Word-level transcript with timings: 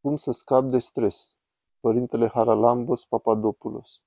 Cum 0.00 0.16
să 0.16 0.32
scap 0.32 0.64
de 0.64 0.78
stres? 0.78 1.36
Părintele 1.80 2.28
Haralambos 2.28 3.04
Papadopoulos 3.04 4.02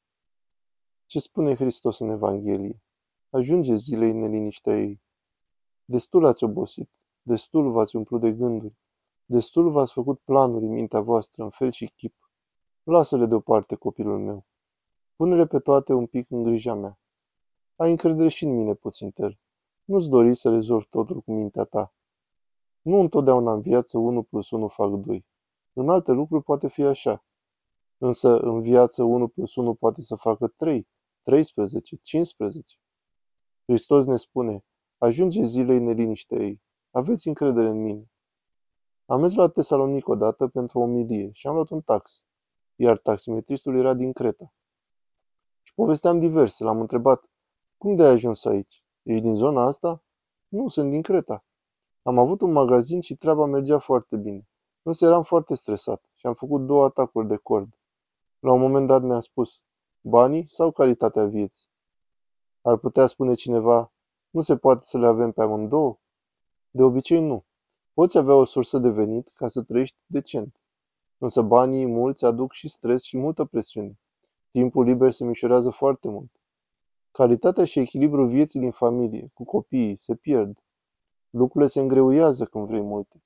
Ce 1.05 1.19
spune 1.19 1.55
Hristos 1.55 1.99
în 1.99 2.09
Evanghelie? 2.09 2.81
Ajunge 3.29 3.75
zilei 3.75 4.13
neliniștea 4.13 4.77
ei. 4.77 5.01
Destul 5.85 6.25
ați 6.25 6.43
obosit, 6.43 6.89
destul 7.21 7.71
v-ați 7.71 7.95
umplut 7.95 8.21
de 8.21 8.31
gânduri, 8.31 8.75
destul 9.25 9.71
v-ați 9.71 9.93
făcut 9.93 10.19
planuri 10.19 10.65
în 10.65 10.71
mintea 10.71 11.01
voastră 11.01 11.43
în 11.43 11.49
fel 11.49 11.71
și 11.71 11.91
chip. 11.95 12.29
Lasă-le 12.83 13.25
deoparte, 13.25 13.75
copilul 13.75 14.19
meu. 14.19 14.45
Pune-le 15.15 15.45
pe 15.45 15.59
toate 15.59 15.93
un 15.93 16.05
pic 16.05 16.29
în 16.29 16.43
grija 16.43 16.73
mea. 16.73 16.99
Ai 17.75 17.91
încredere 17.91 18.29
și 18.29 18.43
în 18.43 18.55
mine 18.55 18.73
puțin, 18.73 19.11
Ter. 19.11 19.39
Nu-ți 19.83 20.09
dori 20.09 20.35
să 20.35 20.49
rezolvi 20.49 20.85
totul 20.89 21.21
cu 21.21 21.31
mintea 21.31 21.63
ta. 21.63 21.93
Nu 22.81 22.99
întotdeauna 22.99 23.53
în 23.53 23.61
viață 23.61 23.97
1 23.97 24.23
plus 24.23 24.51
1 24.51 24.67
fac 24.67 24.91
2. 24.91 25.29
În 25.73 25.89
alte 25.89 26.11
lucruri 26.11 26.43
poate 26.43 26.69
fi 26.69 26.83
așa. 26.83 27.25
Însă 27.97 28.39
în 28.39 28.61
viață 28.61 29.03
1 29.03 29.27
plus 29.27 29.55
1 29.55 29.73
poate 29.73 30.01
să 30.01 30.15
facă 30.15 30.47
3, 30.47 30.87
13, 31.21 31.95
15. 31.95 32.75
Hristos 33.65 34.05
ne 34.05 34.17
spune, 34.17 34.65
ajunge 34.97 35.43
zilei 35.43 35.79
neliniște 35.79 36.43
ei. 36.43 36.61
Aveți 36.91 37.27
încredere 37.27 37.67
în 37.67 37.81
mine. 37.81 38.11
Am 39.05 39.19
mers 39.19 39.35
la 39.35 39.49
Tesalonic 39.49 40.07
odată 40.07 40.47
pentru 40.47 40.79
o 40.79 40.85
milie 40.85 41.29
și 41.33 41.47
am 41.47 41.53
luat 41.53 41.69
un 41.69 41.81
tax, 41.81 42.23
iar 42.75 42.97
taximetristul 42.97 43.77
era 43.77 43.93
din 43.93 44.11
Creta. 44.11 44.53
Și 45.61 45.73
povesteam 45.73 46.19
diverse, 46.19 46.63
l-am 46.63 46.79
întrebat, 46.79 47.29
cum 47.77 47.95
de 47.95 48.03
ai 48.03 48.09
ajuns 48.09 48.45
aici? 48.45 48.83
Ești 49.03 49.23
din 49.23 49.35
zona 49.35 49.65
asta? 49.65 50.03
Nu, 50.47 50.67
sunt 50.67 50.89
din 50.91 51.01
Creta. 51.01 51.45
Am 52.01 52.17
avut 52.17 52.41
un 52.41 52.51
magazin 52.51 53.01
și 53.01 53.15
treaba 53.15 53.45
mergea 53.45 53.79
foarte 53.79 54.17
bine. 54.17 54.49
Însă 54.83 55.05
eram 55.05 55.23
foarte 55.23 55.55
stresat 55.55 56.03
și 56.15 56.25
am 56.25 56.33
făcut 56.33 56.65
două 56.65 56.85
atacuri 56.85 57.27
de 57.27 57.35
cord. 57.35 57.77
La 58.39 58.51
un 58.51 58.59
moment 58.59 58.87
dat 58.87 59.01
mi-a 59.01 59.19
spus, 59.19 59.61
banii 60.01 60.45
sau 60.49 60.71
calitatea 60.71 61.25
vieții? 61.25 61.67
Ar 62.61 62.77
putea 62.77 63.07
spune 63.07 63.33
cineva, 63.33 63.91
nu 64.29 64.41
se 64.41 64.57
poate 64.57 64.85
să 64.85 64.97
le 64.97 65.07
avem 65.07 65.31
pe 65.31 65.41
amândouă? 65.41 65.99
De 66.71 66.83
obicei 66.83 67.21
nu. 67.21 67.45
Poți 67.93 68.17
avea 68.17 68.35
o 68.35 68.43
sursă 68.43 68.77
de 68.77 68.89
venit 68.89 69.31
ca 69.33 69.47
să 69.47 69.61
trăiești 69.61 69.97
decent. 70.05 70.61
Însă 71.17 71.41
banii 71.41 71.85
mulți 71.85 72.25
aduc 72.25 72.51
și 72.51 72.67
stres 72.67 73.03
și 73.03 73.17
multă 73.17 73.45
presiune. 73.45 73.99
Timpul 74.51 74.83
liber 74.83 75.11
se 75.11 75.23
mișorează 75.23 75.69
foarte 75.69 76.07
mult. 76.07 76.31
Calitatea 77.11 77.65
și 77.65 77.79
echilibrul 77.79 78.27
vieții 78.27 78.59
din 78.59 78.71
familie, 78.71 79.31
cu 79.33 79.43
copiii, 79.43 79.95
se 79.95 80.15
pierd. 80.15 80.63
Lucrurile 81.29 81.69
se 81.69 81.79
îngreuiază 81.79 82.45
când 82.45 82.67
vrei 82.67 82.81
multe. 82.81 83.23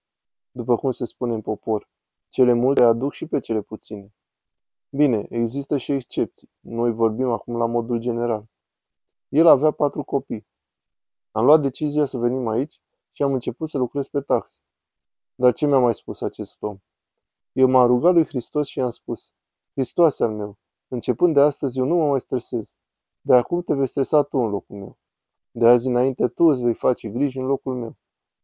După 0.56 0.76
cum 0.76 0.92
se 0.92 1.06
spune 1.06 1.34
în 1.34 1.42
popor, 1.42 1.90
cele 2.30 2.54
multe 2.54 2.84
aduc 2.84 3.14
și 3.14 3.26
pe 3.26 3.40
cele 3.40 3.62
puține. 3.62 4.14
Bine, 4.90 5.26
există 5.30 5.78
și 5.78 5.92
excepții. 5.92 6.50
Noi 6.60 6.92
vorbim 6.92 7.28
acum 7.30 7.58
la 7.58 7.66
modul 7.66 8.00
general. 8.00 8.46
El 9.30 9.48
avea 9.48 9.72
patru 9.72 10.04
copii. 10.04 10.48
Am 11.32 11.46
luat 11.46 11.62
decizia 11.62 12.06
să 12.06 12.18
venim 12.18 12.48
aici 12.48 12.82
și 13.12 13.24
am 13.24 13.34
început 13.34 13.70
să 13.70 13.78
lucrez 13.78 14.08
pe 14.08 14.22
taxe. 14.22 14.60
Dar 15.36 15.54
ce 15.54 15.66
mi-a 15.66 15.80
mai 15.80 15.94
spus 15.94 16.22
acest 16.22 16.62
om? 16.62 16.78
Eu 17.52 17.68
m-am 17.68 17.88
rugat 17.88 18.14
lui 18.14 18.26
Hristos 18.26 18.68
și 18.68 18.80
i-am 18.80 18.90
spus, 18.90 19.34
Hristoase 19.72 20.24
al 20.24 20.32
meu, 20.32 20.58
începând 20.88 21.34
de 21.34 21.40
astăzi 21.40 21.80
eu 21.80 21.86
nu 21.86 21.96
mă 21.96 22.08
mai 22.08 22.20
stresez. 22.20 22.76
De 23.22 23.36
acum 23.36 23.62
te 23.62 23.74
vei 23.74 23.88
stresa 23.88 24.24
tu 24.24 24.38
în 24.38 24.50
locul 24.50 24.78
meu. 24.78 24.98
De 25.52 25.68
azi 25.68 25.88
înainte 25.88 26.28
tu 26.28 26.44
îți 26.44 26.62
vei 26.62 26.74
face 26.74 27.10
griji 27.10 27.40
în 27.40 27.46
locul 27.46 27.76
meu. 27.76 27.96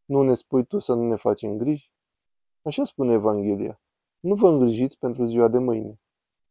Nu 0.05 0.21
ne 0.21 0.33
spui 0.33 0.65
tu 0.65 0.79
să 0.79 0.93
nu 0.93 1.07
ne 1.07 1.15
facem 1.15 1.57
griji? 1.57 1.90
Așa 2.63 2.83
spune 2.83 3.13
Evanghelia. 3.13 3.81
Nu 4.19 4.35
vă 4.35 4.49
îngrijiți 4.49 4.97
pentru 4.97 5.25
ziua 5.25 5.47
de 5.47 5.57
mâine. 5.57 6.01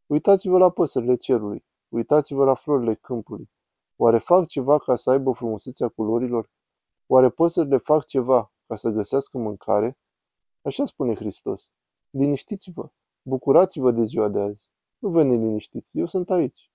Uitați-vă 0.07 0.59
la 0.59 0.71
păsările 0.71 1.15
cerului. 1.15 1.65
Uitați-vă 1.89 2.45
la 2.45 2.55
florile 2.55 2.95
câmpului. 2.95 3.51
Oare 3.97 4.19
fac 4.19 4.47
ceva 4.47 4.79
ca 4.79 4.97
să 4.97 5.11
aibă 5.11 5.33
frumusețea 5.33 5.89
culorilor? 5.89 6.51
Oare 7.07 7.29
păsările 7.29 7.77
fac 7.77 8.05
ceva 8.05 8.53
ca 8.67 8.77
să 8.77 8.91
găsească 8.91 9.39
mâncare? 9.39 9.99
Așa 10.63 10.85
spune 10.85 11.15
Hristos. 11.15 11.71
Liniștiți-vă, 12.11 12.91
bucurați-vă 13.23 13.91
de 13.91 14.05
ziua 14.05 14.29
de 14.29 14.41
azi. 14.41 14.71
Nu 14.99 15.09
vă 15.09 15.23
neliniștiți, 15.23 15.99
eu 15.99 16.07
sunt 16.07 16.31
aici. 16.31 16.71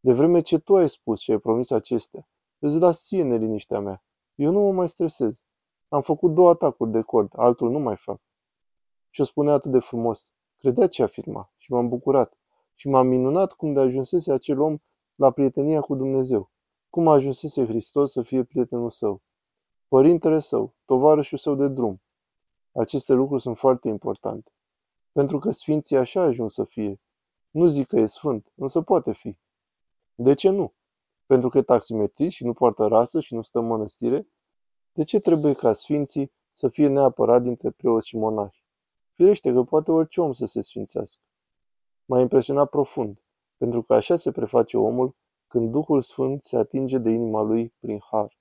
De 0.00 0.12
vreme 0.12 0.40
ce 0.40 0.58
tu 0.58 0.76
ai 0.76 0.88
spus 0.88 1.20
și 1.20 1.30
ai 1.30 1.38
promis 1.38 1.70
acestea, 1.70 2.28
îți 2.58 2.78
las 2.78 3.04
ție 3.04 3.22
neliniștea 3.22 3.80
mea. 3.80 4.04
Eu 4.34 4.52
nu 4.52 4.60
mă 4.60 4.72
mai 4.72 4.88
stresez. 4.88 5.44
Am 5.88 6.02
făcut 6.02 6.34
două 6.34 6.50
atacuri 6.50 6.90
de 6.90 7.00
cord, 7.00 7.32
altul 7.36 7.70
nu 7.70 7.78
mai 7.78 7.96
fac. 7.96 8.20
Și 9.14 9.20
o 9.20 9.24
spune 9.24 9.50
atât 9.50 9.70
de 9.70 9.78
frumos. 9.78 10.30
Credea 10.58 10.86
ce 10.86 11.02
afirma 11.02 11.52
și 11.56 11.72
m-am 11.72 11.88
bucurat. 11.88 12.38
Și 12.74 12.88
m-am 12.88 13.06
minunat 13.06 13.52
cum 13.52 13.72
de 13.72 13.80
ajunsese 13.80 14.32
acel 14.32 14.60
om 14.60 14.78
la 15.14 15.30
prietenia 15.30 15.80
cu 15.80 15.94
Dumnezeu. 15.94 16.50
Cum 16.90 17.08
ajunsese 17.08 17.66
Hristos 17.66 18.12
să 18.12 18.22
fie 18.22 18.44
prietenul 18.44 18.90
său. 18.90 19.22
Părintele 19.88 20.38
său, 20.38 20.74
tovarășul 20.84 21.38
său 21.38 21.54
de 21.54 21.68
drum. 21.68 22.02
Aceste 22.72 23.12
lucruri 23.12 23.42
sunt 23.42 23.56
foarte 23.56 23.88
importante. 23.88 24.52
Pentru 25.12 25.38
că 25.38 25.50
Sfinții 25.50 25.96
așa 25.96 26.22
ajung 26.22 26.50
să 26.50 26.64
fie. 26.64 27.00
Nu 27.50 27.66
zic 27.66 27.86
că 27.86 27.96
e 27.96 28.06
sfânt, 28.06 28.52
însă 28.54 28.82
poate 28.82 29.12
fi. 29.12 29.38
De 30.14 30.34
ce 30.34 30.50
nu? 30.50 30.74
Pentru 31.26 31.48
că 31.48 31.58
e 31.58 31.62
taximetrist 31.62 32.34
și 32.34 32.44
nu 32.44 32.52
poartă 32.52 32.86
rasă 32.86 33.20
și 33.20 33.34
nu 33.34 33.42
stă 33.42 33.58
în 33.58 33.66
mănăstire? 33.66 34.28
De 34.92 35.04
ce 35.04 35.20
trebuie 35.20 35.52
ca 35.52 35.72
Sfinții 35.72 36.32
să 36.52 36.68
fie 36.68 36.88
neapărat 36.88 37.42
dintre 37.42 37.70
preoți 37.70 38.08
și 38.08 38.16
monahi? 38.16 38.63
Firește 39.14 39.52
că 39.52 39.62
poate 39.62 39.90
orice 39.90 40.20
om 40.20 40.32
să 40.32 40.46
se 40.46 40.62
sfințească. 40.62 41.22
M-a 42.04 42.20
impresionat 42.20 42.68
profund, 42.68 43.22
pentru 43.56 43.82
că 43.82 43.94
așa 43.94 44.16
se 44.16 44.30
preface 44.30 44.76
omul 44.76 45.16
când 45.46 45.70
Duhul 45.70 46.00
Sfânt 46.00 46.42
se 46.42 46.56
atinge 46.56 46.98
de 46.98 47.10
inima 47.10 47.42
lui 47.42 47.74
prin 47.80 47.98
har. 48.10 48.38